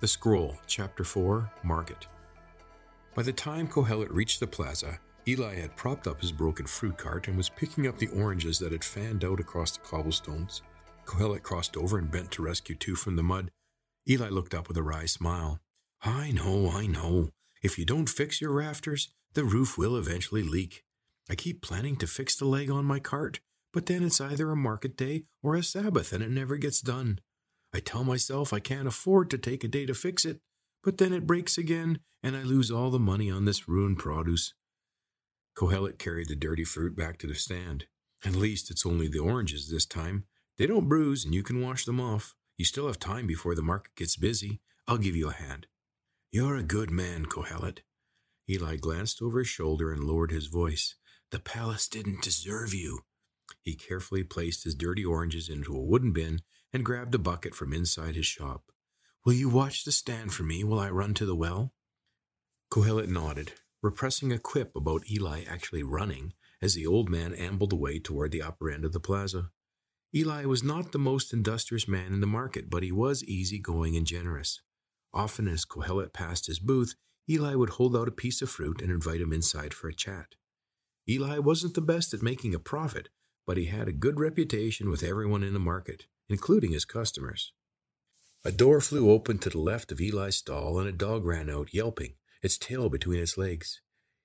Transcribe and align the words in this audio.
The 0.00 0.06
Scroll, 0.06 0.56
Chapter 0.68 1.02
4, 1.02 1.50
Market. 1.64 2.06
By 3.16 3.24
the 3.24 3.32
time 3.32 3.66
Kohelet 3.66 4.12
reached 4.12 4.38
the 4.38 4.46
plaza, 4.46 5.00
Eli 5.26 5.56
had 5.56 5.74
propped 5.74 6.06
up 6.06 6.20
his 6.20 6.30
broken 6.30 6.66
fruit 6.66 6.96
cart 6.96 7.26
and 7.26 7.36
was 7.36 7.48
picking 7.48 7.88
up 7.88 7.98
the 7.98 8.06
oranges 8.08 8.60
that 8.60 8.70
had 8.70 8.84
fanned 8.84 9.24
out 9.24 9.40
across 9.40 9.72
the 9.72 9.80
cobblestones. 9.80 10.62
Kohelet 11.04 11.42
crossed 11.42 11.76
over 11.76 11.98
and 11.98 12.12
bent 12.12 12.30
to 12.30 12.42
rescue 12.42 12.76
two 12.76 12.94
from 12.94 13.16
the 13.16 13.24
mud. 13.24 13.50
Eli 14.08 14.28
looked 14.28 14.54
up 14.54 14.68
with 14.68 14.76
a 14.76 14.84
wry 14.84 15.04
smile. 15.04 15.58
I 16.00 16.30
know, 16.30 16.70
I 16.70 16.86
know. 16.86 17.30
If 17.60 17.76
you 17.76 17.84
don't 17.84 18.08
fix 18.08 18.40
your 18.40 18.52
rafters, 18.52 19.08
the 19.34 19.42
roof 19.42 19.76
will 19.76 19.96
eventually 19.96 20.44
leak. 20.44 20.84
I 21.28 21.34
keep 21.34 21.60
planning 21.60 21.96
to 21.96 22.06
fix 22.06 22.36
the 22.36 22.44
leg 22.44 22.70
on 22.70 22.84
my 22.84 23.00
cart, 23.00 23.40
but 23.72 23.86
then 23.86 24.04
it's 24.04 24.20
either 24.20 24.48
a 24.52 24.56
market 24.56 24.96
day 24.96 25.24
or 25.42 25.56
a 25.56 25.64
Sabbath 25.64 26.12
and 26.12 26.22
it 26.22 26.30
never 26.30 26.56
gets 26.56 26.80
done. 26.80 27.18
I 27.74 27.80
tell 27.80 28.04
myself 28.04 28.52
I 28.52 28.60
can't 28.60 28.88
afford 28.88 29.30
to 29.30 29.38
take 29.38 29.62
a 29.62 29.68
day 29.68 29.86
to 29.86 29.94
fix 29.94 30.24
it, 30.24 30.40
but 30.82 30.98
then 30.98 31.12
it 31.12 31.26
breaks 31.26 31.58
again 31.58 32.00
and 32.22 32.36
I 32.36 32.42
lose 32.42 32.70
all 32.70 32.90
the 32.90 32.98
money 32.98 33.30
on 33.30 33.44
this 33.44 33.68
ruined 33.68 33.98
produce. 33.98 34.54
Kohelet 35.56 35.98
carried 35.98 36.28
the 36.28 36.36
dirty 36.36 36.64
fruit 36.64 36.96
back 36.96 37.18
to 37.18 37.26
the 37.26 37.34
stand. 37.34 37.86
At 38.24 38.34
least 38.34 38.70
it's 38.70 38.86
only 38.86 39.08
the 39.08 39.18
oranges 39.18 39.70
this 39.70 39.86
time. 39.86 40.24
They 40.56 40.66
don't 40.66 40.88
bruise 40.88 41.24
and 41.24 41.34
you 41.34 41.42
can 41.42 41.60
wash 41.60 41.84
them 41.84 42.00
off. 42.00 42.34
You 42.56 42.64
still 42.64 42.86
have 42.86 42.98
time 42.98 43.26
before 43.26 43.54
the 43.54 43.62
market 43.62 43.94
gets 43.96 44.16
busy. 44.16 44.60
I'll 44.86 44.98
give 44.98 45.14
you 45.14 45.28
a 45.28 45.32
hand. 45.32 45.66
You're 46.32 46.56
a 46.56 46.62
good 46.62 46.90
man, 46.90 47.26
Kohelet. 47.26 47.80
Eli 48.50 48.76
glanced 48.76 49.20
over 49.22 49.40
his 49.40 49.48
shoulder 49.48 49.92
and 49.92 50.04
lowered 50.04 50.30
his 50.30 50.46
voice. 50.46 50.94
The 51.30 51.38
palace 51.38 51.88
didn't 51.88 52.22
deserve 52.22 52.72
you. 52.72 53.00
He 53.62 53.74
carefully 53.74 54.24
placed 54.24 54.64
his 54.64 54.74
dirty 54.74 55.04
oranges 55.04 55.48
into 55.48 55.74
a 55.76 55.82
wooden 55.82 56.12
bin 56.12 56.40
and 56.72 56.84
grabbed 56.84 57.14
a 57.14 57.18
bucket 57.18 57.54
from 57.54 57.72
inside 57.72 58.14
his 58.14 58.26
shop. 58.26 58.72
Will 59.24 59.32
you 59.32 59.48
watch 59.48 59.84
the 59.84 59.92
stand 59.92 60.32
for 60.32 60.42
me 60.42 60.64
while 60.64 60.80
I 60.80 60.90
run 60.90 61.14
to 61.14 61.26
the 61.26 61.36
well? 61.36 61.72
Kohelet 62.70 63.08
nodded, 63.08 63.52
repressing 63.82 64.32
a 64.32 64.38
quip 64.38 64.74
about 64.76 65.10
Eli 65.10 65.42
actually 65.48 65.82
running 65.82 66.32
as 66.60 66.74
the 66.74 66.86
old 66.86 67.08
man 67.08 67.32
ambled 67.34 67.72
away 67.72 67.98
toward 67.98 68.32
the 68.32 68.42
upper 68.42 68.70
end 68.70 68.84
of 68.84 68.92
the 68.92 69.00
plaza. 69.00 69.50
Eli 70.14 70.44
was 70.44 70.62
not 70.62 70.92
the 70.92 70.98
most 70.98 71.32
industrious 71.32 71.86
man 71.86 72.12
in 72.12 72.20
the 72.20 72.26
market, 72.26 72.70
but 72.70 72.82
he 72.82 72.90
was 72.90 73.22
easy-going 73.24 73.96
and 73.96 74.06
generous. 74.06 74.60
Often 75.12 75.48
as 75.48 75.64
Kohelet 75.64 76.12
passed 76.12 76.46
his 76.46 76.58
booth, 76.58 76.94
Eli 77.28 77.54
would 77.54 77.70
hold 77.70 77.94
out 77.94 78.08
a 78.08 78.12
piece 78.12 78.40
of 78.40 78.50
fruit 78.50 78.80
and 78.80 78.90
invite 78.90 79.20
him 79.20 79.32
inside 79.32 79.74
for 79.74 79.88
a 79.88 79.94
chat. 79.94 80.34
Eli 81.08 81.38
wasn't 81.38 81.74
the 81.74 81.80
best 81.80 82.14
at 82.14 82.22
making 82.22 82.54
a 82.54 82.58
profit, 82.58 83.08
but 83.46 83.56
he 83.56 83.66
had 83.66 83.88
a 83.88 83.92
good 83.92 84.18
reputation 84.18 84.90
with 84.90 85.02
everyone 85.02 85.42
in 85.42 85.52
the 85.52 85.58
market, 85.58 86.06
including 86.28 86.72
his 86.72 86.84
customers. 86.84 87.52
A 88.44 88.52
door 88.52 88.80
flew 88.80 89.10
open 89.10 89.38
to 89.38 89.50
the 89.50 89.58
left 89.58 89.90
of 89.90 90.00
Eli's 90.00 90.36
stall, 90.36 90.78
and 90.78 90.88
a 90.88 90.92
dog 90.92 91.24
ran 91.24 91.50
out, 91.50 91.74
yelping, 91.74 92.14
its 92.42 92.56
tail 92.56 92.88
between 92.88 93.20
its 93.20 93.36
legs. 93.36 93.80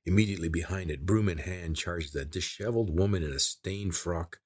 Immediately 0.06 0.50
behind 0.50 0.92
it, 0.92 1.06
broom 1.06 1.30
in 1.30 1.40
hand, 1.40 1.78
charged 1.78 2.16
a 2.16 2.26
disheveled 2.26 2.96
woman 2.96 3.24
in 3.24 3.32
a 3.32 3.40
stained 3.40 3.96
frock. 3.96 4.40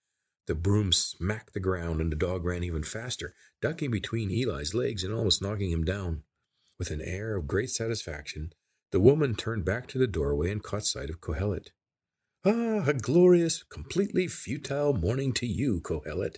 The 0.45 0.55
broom 0.55 0.93
smacked 0.93 1.53
the 1.53 1.59
ground, 1.59 1.99
and 1.99 2.11
the 2.11 2.15
dog 2.15 2.45
ran 2.45 2.63
even 2.63 2.83
faster, 2.83 3.35
ducking 3.61 3.91
between 3.91 4.31
Eli's 4.31 4.73
legs 4.73 5.03
and 5.03 5.13
almost 5.13 5.41
knocking 5.41 5.71
him 5.71 5.83
down. 5.83 6.23
With 6.79 6.91
an 6.91 7.01
air 7.01 7.35
of 7.35 7.47
great 7.47 7.69
satisfaction, 7.69 8.53
the 8.91 8.99
woman 8.99 9.35
turned 9.35 9.65
back 9.65 9.87
to 9.87 9.97
the 9.97 10.07
doorway 10.07 10.51
and 10.51 10.63
caught 10.63 10.85
sight 10.85 11.09
of 11.09 11.19
Kohelet. 11.19 11.71
Ah, 12.45 12.85
a 12.87 12.93
glorious, 12.93 13.63
completely 13.63 14.27
futile 14.27 14.93
morning 14.93 15.33
to 15.33 15.45
you, 15.45 15.81
Kohelet. 15.81 16.37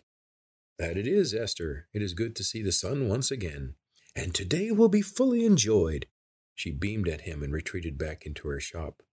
That 0.80 0.95
it 0.95 1.05
is, 1.05 1.33
Esther. 1.33 1.88
It 1.94 2.02
is 2.02 2.13
good 2.13 2.38
to 2.38 2.44
see 2.44 2.61
the 2.61 2.72
sun 2.72 3.09
once 3.09 3.31
again. 3.31 3.75
And 4.16 4.33
today 4.33 4.72
will 4.72 4.88
be 4.88 5.02
fully 5.02 5.44
enjoyed. 5.44 6.05
She 6.55 6.71
beamed 6.71 7.09
at 7.09 7.21
him 7.21 7.44
and 7.44 7.52
retreated 7.52 7.97
back 7.97 8.25
into 8.25 8.47
her 8.47 8.61
shop. 8.61 9.03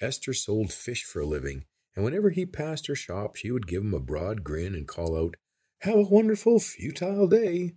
Esther 0.00 0.32
sold 0.32 0.72
fish 0.72 1.02
for 1.02 1.20
a 1.20 1.26
living, 1.26 1.64
and 1.96 2.04
whenever 2.04 2.30
he 2.30 2.46
passed 2.46 2.86
her 2.86 2.94
shop, 2.94 3.34
she 3.34 3.50
would 3.50 3.66
give 3.66 3.82
him 3.82 3.94
a 3.94 4.00
broad 4.00 4.44
grin 4.44 4.76
and 4.76 4.86
call 4.86 5.18
out, 5.18 5.34
Have 5.80 5.96
a 5.96 6.02
wonderful, 6.02 6.60
futile 6.60 7.26
day. 7.26 7.72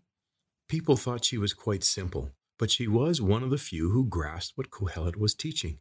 People 0.69 0.95
thought 0.95 1.25
she 1.25 1.39
was 1.39 1.55
quite 1.55 1.83
simple, 1.83 2.29
but 2.59 2.69
she 2.69 2.87
was 2.87 3.23
one 3.23 3.41
of 3.41 3.49
the 3.49 3.57
few 3.57 3.89
who 3.89 4.05
grasped 4.05 4.55
what 4.55 4.69
Kohelet 4.69 5.17
was 5.17 5.33
teaching. 5.33 5.79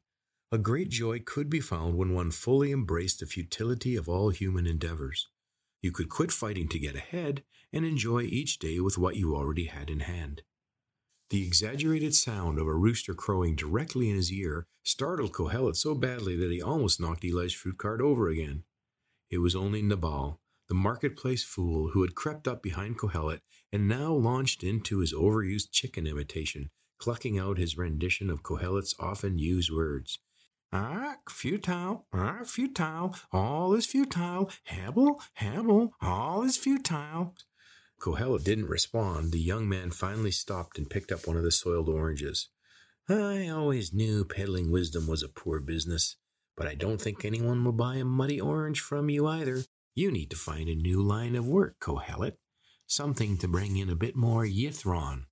A 0.51 0.57
great 0.57 0.89
joy 0.89 1.21
could 1.21 1.51
be 1.51 1.61
found 1.61 1.99
when 1.99 2.15
one 2.15 2.31
fully 2.31 2.73
embraced 2.73 3.21
the 3.21 3.27
futility 3.27 3.97
of 3.97 4.09
all 4.09 4.31
human 4.31 4.67
endeavors. 4.67 5.29
You 5.83 5.93
could 5.93 6.09
quit 6.09 6.33
fighting 6.33 6.69
to 6.69 6.79
get 6.79 6.95
ahead 6.95 7.43
and 7.73 7.85
enjoy 7.85 8.23
each 8.23 8.59
day 8.59 8.81
with 8.81 8.99
what 8.99 9.17
you 9.17 9.35
already 9.35 9.67
had 9.67 9.89
in 9.89 10.01
hand. 10.01 10.43
The 11.31 11.47
exaggerated 11.47 12.15
sound 12.15 12.59
of 12.59 12.67
a 12.67 12.75
rooster 12.75 13.15
crowing 13.15 13.55
directly 13.55 14.11
in 14.11 14.17
his 14.17 14.33
ear 14.33 14.67
startled 14.83 15.33
Kohelet 15.33 15.77
so 15.77 15.95
badly 15.95 16.37
that 16.37 16.51
he 16.51 16.61
almost 16.61 17.01
knocked 17.01 17.25
Eli's 17.25 17.55
fruit 17.55 17.79
cart 17.79 18.01
over 18.01 18.29
again. 18.29 18.65
It 19.31 19.39
was 19.39 19.55
only 19.55 19.81
Nabal, 19.81 20.41
the 20.69 20.75
marketplace 20.75 21.45
fool, 21.45 21.91
who 21.91 22.03
had 22.03 22.17
crept 22.17 22.49
up 22.49 22.63
behind 22.63 22.99
Kohelet 22.99 23.41
and 23.73 23.89
now 23.89 24.13
launched 24.13 24.65
into 24.65 24.99
his 24.99 25.15
overused 25.15 25.71
chicken 25.71 26.07
imitation, 26.07 26.71
clucking 26.99 27.39
out 27.39 27.59
his 27.59 27.79
rendition 27.79 28.29
of 28.29 28.43
Kohelet's 28.43 28.95
often 28.99 29.39
used 29.39 29.71
words. 29.73 30.19
Ah, 30.73 31.17
futile, 31.29 32.07
ah, 32.13 32.45
futile, 32.45 33.17
all 33.33 33.75
is 33.75 33.87
futile, 33.87 34.51
Hebel, 34.65 35.21
Hebel, 35.35 35.91
all 36.01 36.45
is 36.45 36.57
futile. 36.57 37.35
Kohelet 38.01 38.45
didn't 38.45 38.69
respond. 38.69 39.33
The 39.33 39.41
young 39.41 39.69
man 39.69 39.91
finally 39.91 40.31
stopped 40.31 40.79
and 40.79 40.89
picked 40.89 41.11
up 41.11 41.27
one 41.27 41.37
of 41.37 41.43
the 41.43 41.51
soiled 41.51 41.89
oranges. 41.89 42.49
I 43.09 43.49
always 43.49 43.93
knew 43.93 44.25
peddling 44.25 44.71
wisdom 44.71 45.09
was 45.09 45.25
a 45.25 45.29
poor 45.29 45.59
business, 45.61 46.17
but 46.57 46.69
I 46.69 46.77
don't 46.77 47.01
think 47.01 47.25
anyone 47.25 47.65
will 47.65 47.73
buy 47.73 47.97
a 47.97 48.05
muddy 48.05 48.41
orange 48.41 48.81
from 48.81 49.11
you 49.11 49.27
either. 49.27 49.65
You 49.97 50.13
need 50.13 50.31
to 50.31 50.37
find 50.37 50.69
a 50.69 50.77
new 50.77 51.03
line 51.03 51.35
of 51.35 51.49
work, 51.49 51.81
Kohelet. 51.81 52.35
Something 52.87 53.37
to 53.39 53.49
bring 53.49 53.77
in 53.77 53.91
a 53.91 53.97
bit 53.97 54.15
more 54.15 54.45
yithron. 54.45 55.25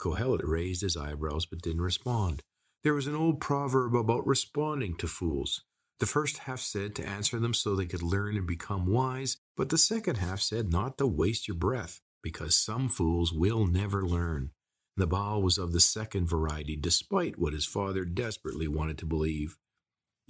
Kohelet 0.00 0.42
raised 0.44 0.82
his 0.82 0.96
eyebrows 0.96 1.46
but 1.46 1.62
didn't 1.62 1.82
respond. 1.82 2.42
There 2.86 2.94
was 2.94 3.08
an 3.08 3.16
old 3.16 3.40
proverb 3.40 3.96
about 3.96 4.28
responding 4.28 4.94
to 4.98 5.08
fools. 5.08 5.64
The 5.98 6.06
first 6.06 6.38
half 6.38 6.60
said 6.60 6.94
to 6.94 7.04
answer 7.04 7.40
them 7.40 7.52
so 7.52 7.74
they 7.74 7.84
could 7.86 8.00
learn 8.00 8.36
and 8.36 8.46
become 8.46 8.86
wise, 8.86 9.38
but 9.56 9.70
the 9.70 9.76
second 9.76 10.18
half 10.18 10.40
said 10.40 10.70
not 10.70 10.96
to 10.98 11.06
waste 11.08 11.48
your 11.48 11.56
breath, 11.56 12.00
because 12.22 12.54
some 12.54 12.88
fools 12.88 13.32
will 13.32 13.66
never 13.66 14.06
learn. 14.06 14.52
Nabal 14.96 15.42
was 15.42 15.58
of 15.58 15.72
the 15.72 15.80
second 15.80 16.28
variety, 16.28 16.76
despite 16.76 17.40
what 17.40 17.54
his 17.54 17.66
father 17.66 18.04
desperately 18.04 18.68
wanted 18.68 18.98
to 18.98 19.04
believe. 19.04 19.56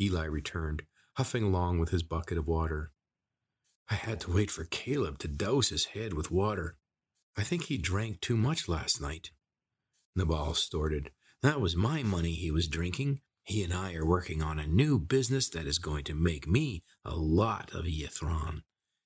Eli 0.00 0.25
returned, 0.25 0.84
huffing 1.19 1.43
along 1.43 1.78
with 1.78 1.91
his 1.91 2.03
bucket 2.03 2.38
of 2.38 2.47
water. 2.47 2.91
I 3.91 3.97
had 3.97 4.19
to 4.21 4.33
wait 4.33 4.50
for 4.50 4.65
Caleb 4.65 5.19
to 5.19 5.28
douse 5.28 5.69
his 5.69 5.84
head 5.84 6.15
with 6.15 6.31
water. 6.31 6.78
I 7.37 7.43
think 7.43 7.65
he 7.65 7.77
drank 7.77 8.23
too 8.23 8.38
much 8.38 8.67
last 8.67 8.99
night. 8.99 9.31
Nabal 10.15 10.55
snorted. 10.55 11.11
That 11.42 11.60
was 11.60 11.76
my 11.76 12.02
money 12.02 12.32
he 12.32 12.50
was 12.50 12.69
drinking. 12.69 13.20
He 13.44 13.62
and 13.62 13.72
I 13.72 13.94
are 13.94 14.06
working 14.06 14.42
on 14.42 14.58
a 14.58 14.66
new 14.66 14.98
business 14.98 15.48
that 15.50 15.66
is 15.66 15.78
going 15.78 16.04
to 16.04 16.14
make 16.14 16.48
me 16.48 16.82
a 17.04 17.14
lot 17.14 17.72
of 17.72 17.84
Yithron. 17.84 18.62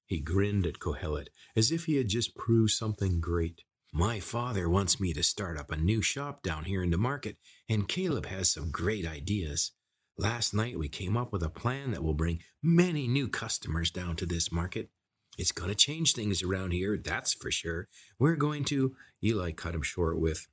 He 0.07 0.21
grinned 0.21 0.67
at 0.67 0.79
Kohelet 0.79 1.29
as 1.55 1.71
if 1.71 1.85
he 1.85 1.97
had 1.97 2.09
just 2.09 2.37
proved 2.37 2.73
something 2.73 3.21
great. 3.21 3.63
My 3.93 4.21
father 4.21 4.69
wants 4.69 5.01
me 5.01 5.13
to 5.13 5.23
start 5.23 5.59
up 5.59 5.71
a 5.71 5.77
new 5.77 6.01
shop 6.01 6.43
down 6.43 6.65
here 6.65 6.83
in 6.83 6.91
the 6.91 6.97
market, 6.97 7.37
and 7.69 7.89
Caleb 7.89 8.27
has 8.27 8.51
some 8.51 8.71
great 8.71 9.07
ideas. 9.07 9.73
Last 10.17 10.55
night 10.55 10.79
we 10.79 10.89
came 10.89 11.17
up 11.17 11.33
with 11.33 11.43
a 11.43 11.51
plan 11.51 11.91
that 11.91 12.05
will 12.05 12.15
bring 12.15 12.41
many 12.63 13.09
new 13.09 13.29
customers 13.29 13.91
down 13.91 14.17
to 14.17 14.27
this 14.27 14.53
market. 14.53 14.91
It's 15.37 15.53
going 15.53 15.71
to 15.71 15.75
change 15.75 16.13
things 16.13 16.43
around 16.43 16.73
here, 16.73 16.97
that's 16.97 17.35
for 17.35 17.51
sure. 17.51 17.89
We're 18.19 18.37
going 18.37 18.65
to. 18.67 18.95
Eli 19.25 19.53
cut 19.53 19.75
him 19.75 19.83
short 19.83 20.21
with, 20.21 20.47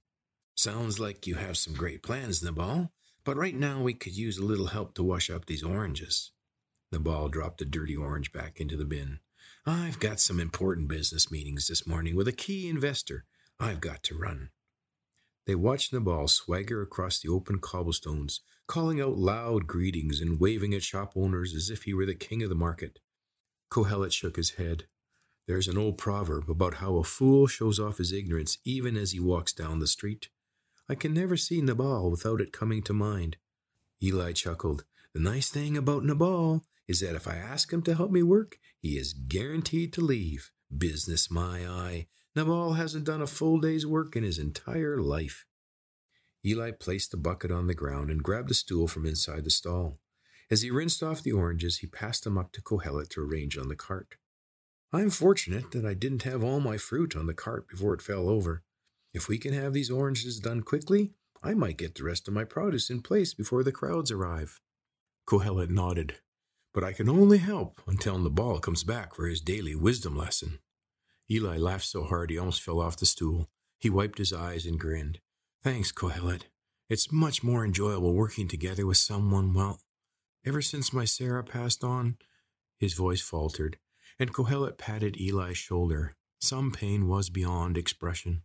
Sounds 0.57 0.99
like 0.99 1.28
you 1.28 1.35
have 1.35 1.55
some 1.55 1.76
great 1.76 2.02
plans, 2.02 2.41
Nabal, 2.41 2.91
but 3.23 3.37
right 3.37 3.53
now 3.53 3.79
we 3.79 3.93
could 3.93 4.17
use 4.17 4.40
a 4.40 4.43
little 4.43 4.66
help 4.66 4.96
to 4.96 5.03
wash 5.03 5.29
up 5.29 5.46
these 5.46 5.61
oranges. 5.61 6.31
Nabal 6.91 7.29
dropped 7.29 7.59
the 7.59 7.66
dirty 7.66 7.96
orange 7.96 8.34
back 8.34 8.59
into 8.59 8.76
the 8.76 8.84
bin. 8.84 9.20
I've 9.67 9.99
got 9.99 10.20
some 10.20 10.40
important 10.40 10.87
business 10.87 11.29
meetings 11.29 11.67
this 11.67 11.85
morning 11.85 12.16
with 12.16 12.28
a 12.28 12.31
key 12.31 12.67
investor. 12.70 13.26
I've 13.59 13.81
got 13.81 14.02
to 14.03 14.17
run. 14.17 14.49
They 15.46 15.53
watched 15.53 15.93
Nabal 15.93 16.28
swagger 16.28 16.81
across 16.81 17.20
the 17.20 17.29
open 17.29 17.59
cobblestones, 17.59 18.41
calling 18.66 18.99
out 18.99 19.16
loud 19.16 19.67
greetings 19.67 20.20
and 20.20 20.40
waving 20.40 20.73
at 20.73 20.81
shop 20.81 21.14
owners 21.16 21.53
as 21.53 21.70
if 21.70 21.84
he 21.84 21.93
were 21.93 22.08
the 22.08 22.16
king 22.16 22.41
of 22.41 22.49
the 22.49 22.55
market. 22.55 22.97
Kohelet 23.70 24.11
shook 24.11 24.37
his 24.37 24.52
head. 24.52 24.85
There's 25.47 25.67
an 25.67 25.78
old 25.78 25.99
proverb 25.99 26.49
about 26.49 26.76
how 26.76 26.96
a 26.96 27.03
fool 27.03 27.46
shows 27.46 27.79
off 27.79 27.99
his 27.99 28.11
ignorance 28.11 28.58
even 28.66 28.97
as 28.97 29.11
he 29.11 29.20
walks 29.20 29.53
down 29.53 29.78
the 29.78 29.87
street. 29.87 30.29
I 30.89 30.95
can 30.95 31.13
never 31.13 31.35
see 31.35 31.61
Nabal 31.61 32.09
without 32.09 32.39
it 32.39 32.53
coming 32.53 32.81
to 32.84 32.93
mind. 32.93 33.37
Eli 34.01 34.31
chuckled. 34.31 34.85
The 35.13 35.19
nice 35.19 35.49
thing 35.49 35.75
about 35.75 36.05
Nabal 36.05 36.63
is 36.87 37.01
that 37.01 37.16
if 37.16 37.28
I 37.28 37.35
ask 37.35 37.73
him 37.73 37.81
to 37.84 37.95
help 37.95 38.11
me 38.11 38.23
work, 38.23 38.57
he 38.79 38.97
is 38.97 39.13
guaranteed 39.13 39.91
to 39.93 40.01
leave. 40.01 40.51
Business, 40.75 41.29
my 41.29 41.67
eye. 41.67 42.07
Nabal 42.35 42.73
hasn't 42.73 43.05
done 43.05 43.22
a 43.22 43.28
full 43.28 43.59
day's 43.59 43.85
work 43.85 44.16
in 44.16 44.23
his 44.23 44.37
entire 44.37 45.01
life. 45.01 45.45
Eli 46.45 46.72
placed 46.72 47.11
the 47.11 47.17
bucket 47.17 47.51
on 47.51 47.67
the 47.67 47.73
ground 47.73 48.09
and 48.09 48.23
grabbed 48.23 48.51
a 48.51 48.53
stool 48.53 48.87
from 48.87 49.05
inside 49.05 49.43
the 49.43 49.49
stall. 49.49 49.99
As 50.49 50.61
he 50.61 50.72
rinsed 50.72 51.03
off 51.03 51.23
the 51.23 51.33
oranges, 51.33 51.79
he 51.79 51.87
passed 51.87 52.23
them 52.23 52.37
up 52.37 52.53
to 52.53 52.61
Kohelet 52.61 53.09
to 53.09 53.22
arrange 53.22 53.57
on 53.57 53.67
the 53.67 53.75
cart. 53.75 54.16
I'm 54.93 55.09
fortunate 55.09 55.72
that 55.72 55.85
I 55.85 55.93
didn't 55.93 56.23
have 56.23 56.43
all 56.43 56.61
my 56.61 56.78
fruit 56.78 57.16
on 57.16 57.25
the 57.25 57.33
cart 57.33 57.67
before 57.67 57.93
it 57.93 58.01
fell 58.01 58.29
over. 58.29 58.63
If 59.17 59.28
we 59.28 59.40
can 59.40 59.52
have 59.53 59.73
these 59.73 59.90
oranges 59.90 60.40
done 60.40 60.61
quickly, 60.61 61.09
I 61.41 61.55
might 61.55 61.79
get 61.79 61.96
the 61.96 62.03
rest 62.03 62.28
of 62.28 62.35
my 62.35 62.43
produce 62.43 62.91
in 62.91 63.02
place 63.02 63.34
before 63.34 63.64
the 63.64 63.72
crowds 63.72 64.11
arrive. 64.11 64.61
Kohelet 65.25 65.72
nodded. 65.72 66.17
But 66.72 66.84
I 66.84 66.93
can 66.93 67.09
only 67.09 67.40
help 67.40 67.81
until 67.87 68.19
Nabal 68.19 68.59
comes 68.59 68.84
back 68.84 69.16
for 69.16 69.25
his 69.25 69.41
daily 69.41 69.73
wisdom 69.73 70.16
lesson. 70.16 70.59
Eli 71.31 71.58
laughed 71.58 71.87
so 71.87 72.03
hard 72.03 72.29
he 72.29 72.37
almost 72.37 72.61
fell 72.61 72.79
off 72.79 72.97
the 72.97 73.08
stool. 73.08 73.49
He 73.79 73.90
wiped 73.90 74.19
his 74.19 74.31
eyes 74.31 74.67
and 74.67 74.79
grinned. 74.79 75.19
Thanks, 75.64 75.91
Kohelet. 75.91 76.43
It's 76.87 77.11
much 77.11 77.43
more 77.43 77.66
enjoyable 77.66 78.14
working 78.14 78.47
together 78.47 78.85
with 78.85 78.97
someone, 78.97 79.52
well, 79.52 79.81
ever 80.46 80.61
since 80.61 80.93
my 80.93 81.05
Sarah 81.05 81.43
passed 81.43 81.84
on, 81.84 82.17
his 82.78 82.93
voice 82.93 83.22
faltered, 83.22 83.79
and 84.19 84.31
Kohelet 84.31 84.78
patted 84.78 85.19
Eli's 85.19 85.58
shoulder. 85.58 86.14
Some 86.40 86.72
pain 86.72 87.08
was 87.08 87.31
beyond 87.31 87.79
expression. 87.79 88.43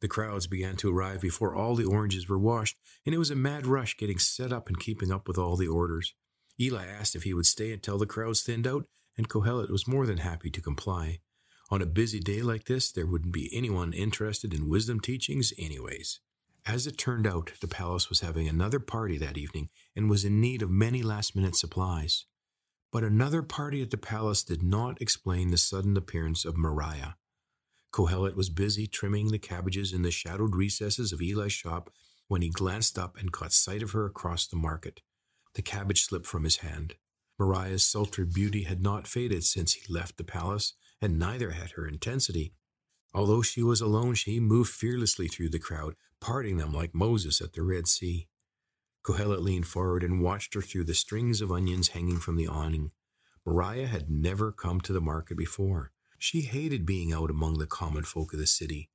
The 0.00 0.08
crowds 0.08 0.46
began 0.46 0.76
to 0.76 0.96
arrive 0.96 1.20
before 1.20 1.54
all 1.54 1.74
the 1.74 1.84
oranges 1.84 2.28
were 2.28 2.38
washed, 2.38 2.76
and 3.04 3.14
it 3.14 3.18
was 3.18 3.30
a 3.30 3.36
mad 3.36 3.66
rush 3.66 3.96
getting 3.96 4.18
set 4.18 4.52
up 4.52 4.68
and 4.68 4.78
keeping 4.78 5.10
up 5.10 5.26
with 5.26 5.38
all 5.38 5.56
the 5.56 5.66
orders. 5.66 6.14
Eli 6.60 6.86
asked 6.86 7.16
if 7.16 7.24
he 7.24 7.34
would 7.34 7.46
stay 7.46 7.72
until 7.72 7.98
the 7.98 8.06
crowds 8.06 8.42
thinned 8.42 8.66
out, 8.66 8.86
and 9.16 9.28
Kohelet 9.28 9.70
was 9.70 9.88
more 9.88 10.06
than 10.06 10.18
happy 10.18 10.50
to 10.50 10.60
comply. 10.60 11.20
On 11.70 11.82
a 11.82 11.86
busy 11.86 12.20
day 12.20 12.42
like 12.42 12.64
this, 12.64 12.90
there 12.90 13.06
wouldn't 13.06 13.32
be 13.32 13.50
anyone 13.52 13.92
interested 13.92 14.54
in 14.54 14.68
wisdom 14.68 15.00
teachings, 15.00 15.52
anyways. 15.58 16.20
As 16.64 16.86
it 16.86 16.98
turned 16.98 17.26
out, 17.26 17.52
the 17.60 17.68
palace 17.68 18.08
was 18.08 18.20
having 18.20 18.48
another 18.48 18.78
party 18.78 19.18
that 19.18 19.38
evening 19.38 19.68
and 19.96 20.08
was 20.08 20.24
in 20.24 20.40
need 20.40 20.62
of 20.62 20.70
many 20.70 21.02
last 21.02 21.34
minute 21.34 21.56
supplies. 21.56 22.24
But 22.90 23.04
another 23.04 23.42
party 23.42 23.82
at 23.82 23.90
the 23.90 23.98
palace 23.98 24.42
did 24.42 24.62
not 24.62 25.00
explain 25.00 25.50
the 25.50 25.58
sudden 25.58 25.96
appearance 25.96 26.44
of 26.44 26.56
Mariah. 26.56 27.14
Kohelet 27.98 28.36
was 28.36 28.48
busy 28.48 28.86
trimming 28.86 29.26
the 29.26 29.40
cabbages 29.40 29.92
in 29.92 30.02
the 30.02 30.12
shadowed 30.12 30.54
recesses 30.54 31.12
of 31.12 31.20
Eli's 31.20 31.52
shop 31.52 31.90
when 32.28 32.42
he 32.42 32.48
glanced 32.48 32.96
up 32.96 33.16
and 33.18 33.32
caught 33.32 33.52
sight 33.52 33.82
of 33.82 33.90
her 33.90 34.06
across 34.06 34.46
the 34.46 34.54
market. 34.54 35.00
The 35.54 35.62
cabbage 35.62 36.04
slipped 36.04 36.26
from 36.26 36.44
his 36.44 36.58
hand. 36.58 36.94
Mariah's 37.40 37.84
sultry 37.84 38.24
beauty 38.24 38.62
had 38.62 38.80
not 38.80 39.08
faded 39.08 39.42
since 39.42 39.72
he 39.72 39.92
left 39.92 40.16
the 40.16 40.22
palace, 40.22 40.74
and 41.02 41.18
neither 41.18 41.50
had 41.50 41.72
her 41.72 41.88
intensity. 41.88 42.52
Although 43.12 43.42
she 43.42 43.64
was 43.64 43.80
alone, 43.80 44.14
she 44.14 44.38
moved 44.38 44.70
fearlessly 44.70 45.26
through 45.26 45.50
the 45.50 45.58
crowd, 45.58 45.96
parting 46.20 46.58
them 46.58 46.72
like 46.72 46.94
Moses 46.94 47.40
at 47.40 47.54
the 47.54 47.62
Red 47.62 47.88
Sea. 47.88 48.28
Kohelet 49.02 49.42
leaned 49.42 49.66
forward 49.66 50.04
and 50.04 50.22
watched 50.22 50.54
her 50.54 50.62
through 50.62 50.84
the 50.84 50.94
strings 50.94 51.40
of 51.40 51.50
onions 51.50 51.88
hanging 51.88 52.20
from 52.20 52.36
the 52.36 52.46
awning. 52.46 52.92
Mariah 53.44 53.88
had 53.88 54.08
never 54.08 54.52
come 54.52 54.80
to 54.82 54.92
the 54.92 55.00
market 55.00 55.36
before. 55.36 55.90
She 56.18 56.42
hated 56.42 56.84
being 56.84 57.12
out 57.12 57.30
among 57.30 57.58
the 57.58 57.66
common 57.66 58.02
folk 58.02 58.32
of 58.32 58.40
the 58.40 58.46
city. 58.46 58.90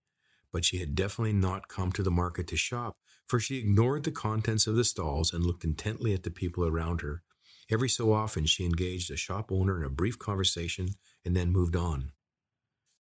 But 0.52 0.66
she 0.66 0.78
had 0.78 0.94
definitely 0.94 1.34
not 1.34 1.68
come 1.68 1.92
to 1.94 2.04
the 2.04 2.12
market 2.12 2.48
to 2.48 2.58
shop, 2.58 2.98
for 3.26 3.40
she 3.40 3.58
ignored 3.58 4.04
the 4.04 4.12
contents 4.12 4.68
of 4.68 4.76
the 4.76 4.84
stalls 4.84 5.34
and 5.34 5.46
looked 5.46 5.64
intently 5.64 6.14
at 6.14 6.24
the 6.24 6.30
people 6.30 6.66
around 6.66 7.02
her. 7.02 7.24
Every 7.72 7.90
so 7.90 8.12
often 8.12 8.46
she 8.46 8.66
engaged 8.66 9.10
a 9.10 9.18
shop 9.18 9.52
owner 9.52 9.80
in 9.80 9.86
a 9.86 9.90
brief 9.90 10.20
conversation 10.20 10.90
and 11.26 11.36
then 11.36 11.52
moved 11.52 11.76
on. 11.76 12.12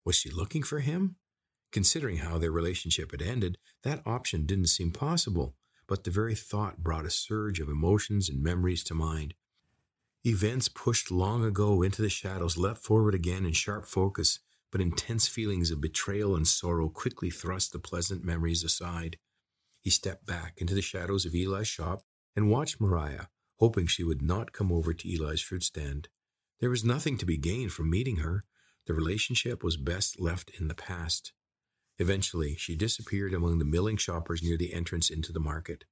Was 0.06 0.18
she 0.18 0.30
looking 0.30 0.64
for 0.64 0.80
him? 0.80 1.16
Considering 1.72 2.18
how 2.18 2.38
their 2.38 2.52
relationship 2.52 3.12
had 3.12 3.22
ended, 3.22 3.58
that 3.84 4.06
option 4.06 4.46
didn't 4.46 4.68
seem 4.68 4.92
possible, 4.92 5.56
but 5.88 6.04
the 6.04 6.12
very 6.12 6.36
thought 6.36 6.84
brought 6.84 7.06
a 7.06 7.10
surge 7.10 7.60
of 7.60 7.70
emotions 7.70 8.28
and 8.30 8.44
memories 8.44 8.84
to 8.84 8.94
mind. 8.94 9.34
Events 10.26 10.68
pushed 10.68 11.12
long 11.12 11.46
ago 11.46 11.82
into 11.82 12.02
the 12.02 12.10
shadows 12.10 12.58
leapt 12.58 12.80
forward 12.80 13.16
again 13.16 13.46
in 13.46 13.54
sharp 13.54 13.86
focus, 13.86 14.40
but 14.70 14.82
intense 14.82 15.30
feelings 15.30 15.72
of 15.72 15.80
betrayal 15.80 16.36
and 16.36 16.46
sorrow 16.46 16.90
quickly 16.90 17.30
thrust 17.30 17.72
the 17.72 17.80
pleasant 17.80 18.24
memories 18.24 18.64
aside. 18.64 19.18
He 19.80 19.90
stepped 19.90 20.26
back 20.26 20.56
into 20.58 20.74
the 20.76 20.82
shadows 20.82 21.26
of 21.26 21.34
Eli's 21.34 21.70
shop 21.70 22.02
and 22.36 22.50
watched 22.50 22.82
Mariah, 22.82 23.28
hoping 23.60 23.88
she 23.88 24.04
would 24.04 24.22
not 24.22 24.52
come 24.52 24.74
over 24.74 24.94
to 24.94 25.10
Eli's 25.10 25.42
fruit 25.42 25.64
stand. 25.64 26.10
There 26.60 26.70
was 26.70 26.84
nothing 26.84 27.18
to 27.18 27.26
be 27.26 27.38
gained 27.38 27.72
from 27.72 27.90
meeting 27.90 28.18
her. 28.18 28.44
The 28.88 28.94
relationship 28.94 29.64
was 29.64 29.78
best 29.78 30.20
left 30.20 30.52
in 30.60 30.68
the 30.68 30.76
past. 30.76 31.32
Eventually, 31.98 32.56
she 32.58 32.76
disappeared 32.76 33.34
among 33.34 33.60
the 33.60 33.66
milling 33.66 33.98
shoppers 33.98 34.44
near 34.44 34.58
the 34.58 34.74
entrance 34.74 35.10
into 35.10 35.32
the 35.32 35.40
market. 35.40 35.86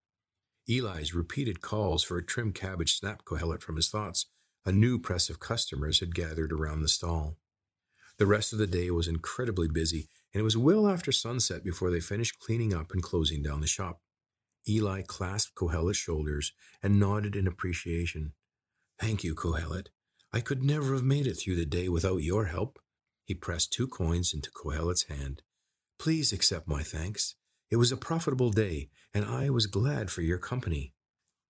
Eli's 0.70 1.14
repeated 1.14 1.62
calls 1.62 2.04
for 2.04 2.18
a 2.18 2.26
trim 2.26 2.52
cabbage 2.52 2.98
snapped 2.98 3.26
Kohelet 3.26 3.62
from 3.62 3.78
his 3.78 3.90
thoughts. 3.90 4.26
A 4.66 4.72
new 4.72 5.00
press 5.00 5.30
of 5.30 5.40
customers 5.40 6.02
had 6.02 6.14
gathered 6.14 6.52
around 6.52 6.82
the 6.82 6.90
stall. 6.90 7.38
The 8.18 8.26
rest 8.26 8.52
of 8.52 8.60
the 8.60 8.68
day 8.68 8.92
was 8.92 9.08
incredibly 9.08 9.70
busy, 9.70 10.10
and 10.34 10.42
it 10.42 10.44
was 10.44 10.58
well 10.58 10.88
after 10.88 11.12
sunset 11.12 11.64
before 11.64 11.90
they 11.90 12.02
finished 12.02 12.40
cleaning 12.40 12.74
up 12.74 12.92
and 12.92 13.02
closing 13.02 13.42
down 13.42 13.62
the 13.62 13.68
shop. 13.68 14.02
Eli 14.68 15.04
clasped 15.04 15.56
Kohelet's 15.56 15.98
shoulders 15.98 16.52
and 16.84 17.00
nodded 17.00 17.36
in 17.36 17.48
appreciation. 17.48 18.34
Thank 19.00 19.24
you, 19.24 19.36
Kohelet. 19.36 19.88
I 20.34 20.42
could 20.42 20.64
never 20.64 20.94
have 20.94 21.04
made 21.04 21.28
it 21.28 21.36
through 21.36 21.56
the 21.56 21.66
day 21.66 21.88
without 21.88 22.18
your 22.18 22.46
help. 22.46 22.80
He 23.24 23.34
pressed 23.34 23.72
two 23.72 23.88
coins 23.88 24.34
into 24.34 24.52
Kohelet's 24.52 25.04
hand. 25.04 25.44
Please 25.98 26.34
accept 26.34 26.68
my 26.68 26.84
thanks. 26.84 27.36
It 27.70 27.76
was 27.76 27.92
a 27.92 27.98
profitable 27.98 28.52
day, 28.52 28.90
and 29.14 29.26
I 29.26 29.50
was 29.50 29.68
glad 29.68 30.10
for 30.10 30.22
your 30.22 30.38
company. 30.38 30.94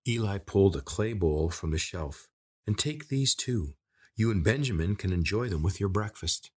Eli 0.06 0.38
pulled 0.38 0.76
a 0.76 0.80
clay 0.80 1.12
bowl 1.12 1.50
from 1.50 1.70
the 1.70 1.78
shelf. 1.78 2.28
And 2.66 2.78
take 2.78 3.08
these 3.08 3.34
too. 3.34 3.74
You 4.14 4.30
and 4.30 4.44
Benjamin 4.44 4.94
can 4.94 5.10
enjoy 5.10 5.48
them 5.48 5.62
with 5.62 5.80
your 5.80 5.88
breakfast. 5.88 6.50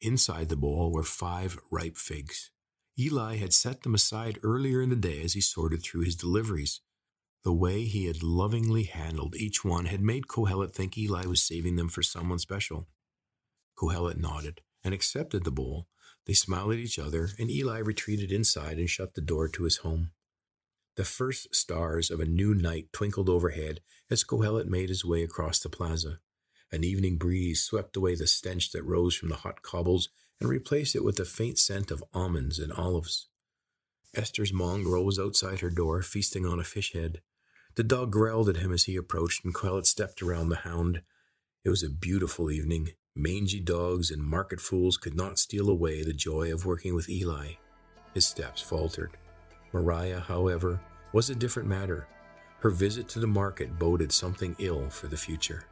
Inside 0.00 0.48
the 0.48 0.56
bowl 0.56 0.92
were 0.92 1.02
five 1.02 1.58
ripe 1.72 1.96
figs. 1.96 2.52
Eli 2.98 3.36
had 3.36 3.52
set 3.52 3.82
them 3.82 3.94
aside 3.94 4.38
earlier 4.44 4.80
in 4.80 4.90
the 4.90 4.96
day 4.96 5.22
as 5.22 5.32
he 5.32 5.40
sorted 5.40 5.82
through 5.82 6.02
his 6.02 6.14
deliveries. 6.14 6.82
The 7.42 7.52
way 7.52 7.84
he 7.84 8.06
had 8.06 8.22
lovingly 8.22 8.84
handled 8.84 9.34
each 9.34 9.64
one 9.64 9.86
had 9.86 10.02
made 10.02 10.28
Kohelet 10.28 10.72
think 10.72 10.96
Eli 10.96 11.26
was 11.26 11.42
saving 11.42 11.76
them 11.76 11.88
for 11.88 12.02
someone 12.02 12.38
special. 12.38 12.86
Kohelet 13.76 14.18
nodded 14.18 14.60
and 14.84 14.94
accepted 14.94 15.44
the 15.44 15.50
bowl. 15.50 15.88
They 16.26 16.34
smiled 16.34 16.72
at 16.72 16.78
each 16.78 16.98
other, 16.98 17.30
and 17.38 17.50
Eli 17.50 17.78
retreated 17.78 18.30
inside 18.30 18.78
and 18.78 18.88
shut 18.88 19.14
the 19.14 19.20
door 19.20 19.48
to 19.48 19.64
his 19.64 19.78
home. 19.78 20.12
The 20.96 21.04
first 21.04 21.54
stars 21.54 22.10
of 22.10 22.20
a 22.20 22.26
new 22.26 22.54
night 22.54 22.92
twinkled 22.92 23.28
overhead 23.28 23.80
as 24.10 24.24
Kohelet 24.24 24.66
made 24.66 24.88
his 24.88 25.04
way 25.04 25.22
across 25.22 25.58
the 25.58 25.68
plaza. 25.68 26.18
An 26.72 26.84
evening 26.84 27.16
breeze 27.16 27.62
swept 27.62 27.96
away 27.96 28.14
the 28.14 28.26
stench 28.26 28.70
that 28.72 28.84
rose 28.84 29.14
from 29.14 29.28
the 29.28 29.36
hot 29.36 29.62
cobbles 29.62 30.08
and 30.40 30.48
replaced 30.48 30.94
it 30.94 31.04
with 31.04 31.16
the 31.16 31.24
faint 31.24 31.58
scent 31.58 31.90
of 31.90 32.04
almonds 32.12 32.58
and 32.58 32.72
olives. 32.72 33.28
Esther's 34.14 34.52
mongrel 34.52 35.04
was 35.04 35.18
outside 35.18 35.60
her 35.60 35.70
door, 35.70 36.02
feasting 36.02 36.44
on 36.44 36.58
a 36.60 36.64
fish 36.64 36.92
head. 36.92 37.20
The 37.76 37.84
dog 37.84 38.10
growled 38.10 38.48
at 38.48 38.56
him 38.56 38.72
as 38.72 38.84
he 38.84 38.96
approached, 38.96 39.44
and 39.44 39.54
Kohelet 39.54 39.86
stepped 39.86 40.22
around 40.22 40.48
the 40.48 40.56
hound. 40.56 41.02
It 41.64 41.70
was 41.70 41.82
a 41.82 41.90
beautiful 41.90 42.50
evening. 42.50 42.90
Mangy 43.16 43.58
dogs 43.58 44.12
and 44.12 44.22
market 44.22 44.60
fools 44.60 44.96
could 44.96 45.16
not 45.16 45.36
steal 45.36 45.68
away 45.68 46.04
the 46.04 46.12
joy 46.12 46.52
of 46.52 46.64
working 46.64 46.94
with 46.94 47.08
Eli. 47.08 47.54
His 48.14 48.24
steps 48.24 48.62
faltered. 48.62 49.16
Mariah, 49.72 50.20
however, 50.20 50.80
was 51.12 51.28
a 51.28 51.34
different 51.34 51.68
matter. 51.68 52.06
Her 52.60 52.70
visit 52.70 53.08
to 53.08 53.18
the 53.18 53.26
market 53.26 53.80
boded 53.80 54.12
something 54.12 54.54
ill 54.60 54.88
for 54.90 55.08
the 55.08 55.16
future. 55.16 55.64